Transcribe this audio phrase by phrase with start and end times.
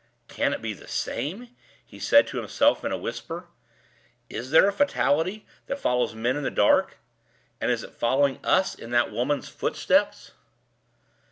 [0.27, 1.55] "Can it be the same?"
[1.85, 3.49] he said to himself in a whisper.
[4.31, 6.97] "Is there a fatality that follows men in the dark?
[7.59, 10.31] And is it following us in that woman's footsteps?"